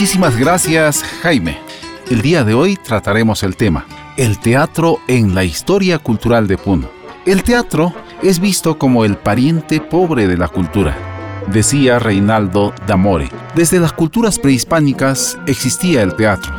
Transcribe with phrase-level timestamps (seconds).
[0.00, 1.58] Muchísimas gracias, Jaime.
[2.10, 3.84] El día de hoy trataremos el tema,
[4.16, 6.88] el teatro en la historia cultural de Puno.
[7.26, 10.96] El teatro es visto como el pariente pobre de la cultura,
[11.48, 13.28] decía Reinaldo D'Amore.
[13.54, 16.50] Desde las culturas prehispánicas existía el teatro.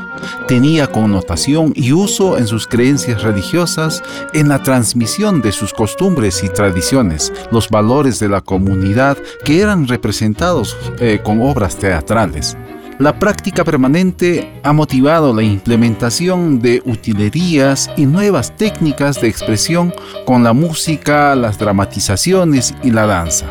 [0.48, 4.04] Tenía connotación y uso en sus creencias religiosas,
[4.36, 9.88] en la transmisión de sus costumbres y tradiciones, los valores de la comunidad que eran
[9.88, 12.56] representados eh, con obras teatrales.
[13.02, 19.92] La práctica permanente ha motivado la implementación de utilerías y nuevas técnicas de expresión
[20.24, 23.48] con la música, las dramatizaciones y la danza.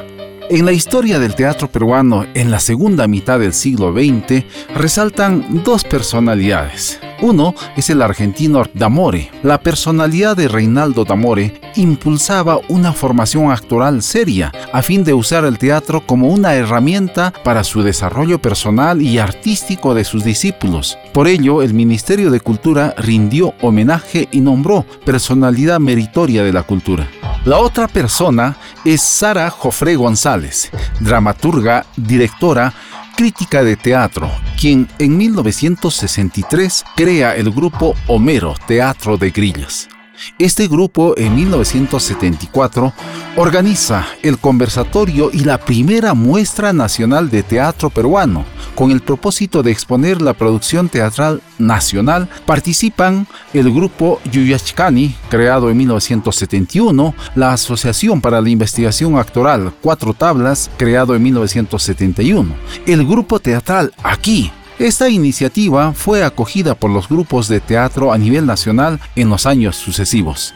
[0.50, 4.44] En la historia del teatro peruano en la segunda mitad del siglo XX
[4.76, 7.00] resaltan dos personalidades.
[7.22, 9.30] Uno es el argentino D'Amore.
[9.42, 15.58] La personalidad de Reinaldo D'Amore impulsaba una formación actoral seria a fin de usar el
[15.58, 20.96] teatro como una herramienta para su desarrollo personal y artístico de sus discípulos.
[21.12, 27.06] Por ello, el Ministerio de Cultura rindió homenaje y nombró personalidad meritoria de la cultura.
[27.44, 32.74] La otra persona es Sara Jofré González, dramaturga, directora,
[33.20, 39.90] crítica de teatro, quien en 1963 crea el grupo Homero Teatro de Grillos.
[40.38, 42.94] Este grupo en 1974
[43.36, 48.46] organiza el conversatorio y la primera muestra nacional de teatro peruano.
[48.80, 55.76] Con el propósito de exponer la producción teatral nacional, participan el grupo Yuyachkani, creado en
[55.76, 62.54] 1971, la Asociación para la Investigación Actoral Cuatro Tablas, creado en 1971,
[62.86, 68.46] el grupo teatral Aquí, esta iniciativa fue acogida por los grupos de teatro a nivel
[68.46, 70.54] nacional en los años sucesivos.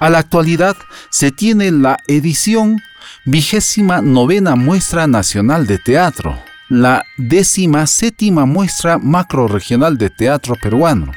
[0.00, 0.76] A la actualidad
[1.10, 2.82] se tiene la edición
[3.24, 11.12] vigésima novena muestra nacional de teatro, la décima séptima muestra macro regional de teatro peruano.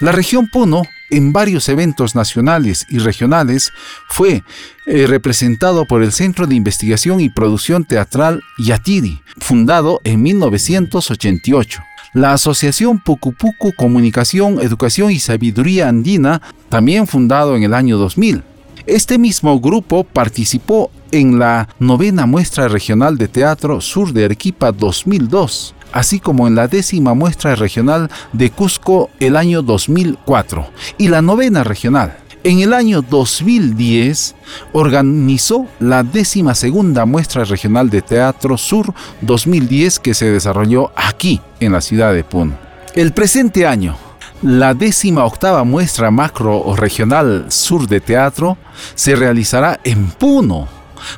[0.00, 3.72] La región Puno en varios eventos nacionales y regionales,
[4.08, 4.42] fue
[4.86, 11.82] eh, representado por el Centro de Investigación y Producción Teatral Yatiri, fundado en 1988
[12.14, 18.42] la Asociación Pucupucu Comunicación, Educación y Sabiduría Andina, también fundado en el año 2000.
[18.86, 25.74] Este mismo grupo participó en la novena muestra regional de teatro Sur de Arequipa 2002,
[25.90, 31.64] así como en la décima muestra regional de Cusco el año 2004 y la novena
[31.64, 32.16] regional.
[32.44, 34.36] En el año 2010
[34.72, 41.72] organizó la décima segunda muestra regional de Teatro Sur 2010 que se desarrolló aquí en
[41.72, 42.56] la ciudad de Puno.
[42.94, 43.96] El presente año,
[44.42, 48.56] la décima octava muestra macro regional sur de teatro
[48.94, 50.68] se realizará en Puno.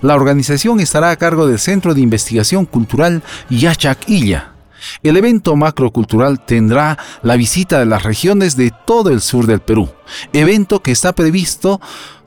[0.02, 4.58] La organización estará a cargo del Centro de Investigación Cultural Yachaquilla
[5.02, 9.90] el evento macrocultural tendrá la visita de las regiones de todo el sur del Perú,
[10.32, 11.80] evento que está previsto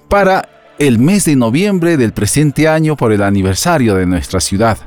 [0.09, 4.78] para el mes de noviembre del presente año por el aniversario de nuestra ciudad.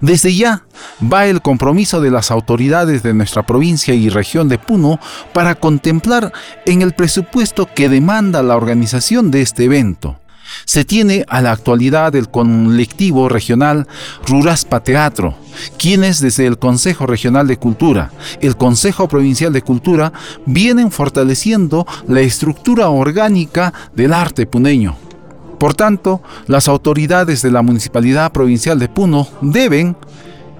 [0.00, 0.64] Desde ya
[1.02, 4.98] va el compromiso de las autoridades de nuestra provincia y región de Puno
[5.32, 6.32] para contemplar
[6.66, 10.18] en el presupuesto que demanda la organización de este evento
[10.64, 13.86] se tiene a la actualidad el colectivo regional
[14.26, 15.34] Ruraspa Teatro,
[15.78, 18.10] quienes desde el Consejo Regional de Cultura,
[18.40, 20.12] el Consejo Provincial de Cultura,
[20.46, 24.96] vienen fortaleciendo la estructura orgánica del arte puneño.
[25.62, 29.96] Por tanto, las autoridades de la Municipalidad Provincial de Puno deben,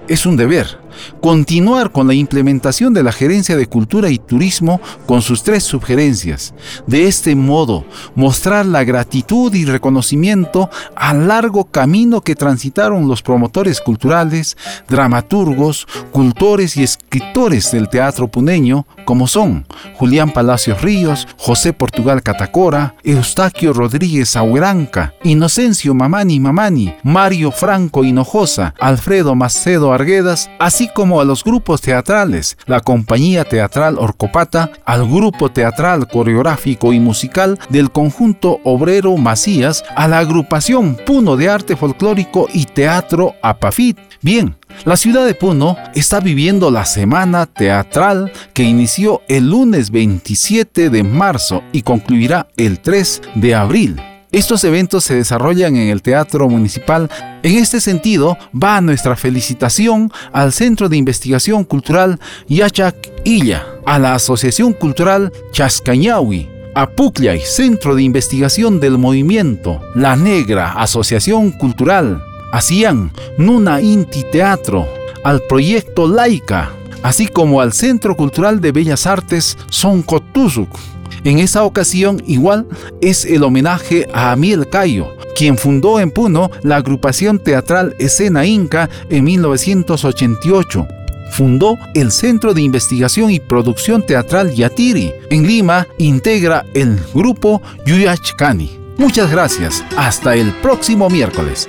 [0.07, 0.79] es un deber,
[1.21, 6.53] continuar con la implementación de la Gerencia de Cultura y Turismo con sus tres sugerencias.
[6.87, 13.81] De este modo, mostrar la gratitud y reconocimiento al largo camino que transitaron los promotores
[13.81, 19.65] culturales, dramaturgos, cultores y escritores del teatro puneño, como son
[19.95, 28.73] Julián Palacios Ríos, José Portugal Catacora, Eustaquio Rodríguez Auranca, Inocencio Mamani Mamani, Mario Franco Hinojosa,
[28.79, 35.49] Alfredo Macedo Arguedas, así como a los grupos teatrales, la compañía teatral Orcopata, al grupo
[35.49, 42.47] teatral coreográfico y musical del conjunto obrero Macías, a la agrupación Puno de Arte Folclórico
[42.53, 43.97] y Teatro Apafit.
[44.21, 50.89] Bien, la ciudad de Puno está viviendo la semana teatral que inició el lunes 27
[50.89, 54.12] de marzo y concluirá el 3 de abril.
[54.33, 57.07] Estos eventos se desarrollan en el Teatro Municipal.
[57.43, 62.95] En este sentido, va nuestra felicitación al Centro de Investigación Cultural Yachac
[63.25, 70.71] Illa, a la Asociación Cultural Chascañahui, a Pucllay, Centro de Investigación del Movimiento, La Negra,
[70.71, 72.19] Asociación Cultural,
[72.51, 74.87] a Cian, Nuna Inti Teatro,
[75.23, 76.71] al Proyecto Laica,
[77.03, 80.92] así como al Centro Cultural de Bellas Artes Soncotuzuc.
[81.23, 82.67] En esta ocasión igual
[83.01, 88.89] es el homenaje a Amiel Cayo, quien fundó en Puno la agrupación teatral Escena Inca
[89.09, 90.87] en 1988
[91.33, 95.11] fundó el Centro de Investigación y Producción Teatral Yatiri.
[95.31, 98.83] En Lima integra el grupo Yuyachkani.
[98.97, 99.83] Muchas gracias.
[99.97, 101.67] Hasta el próximo miércoles.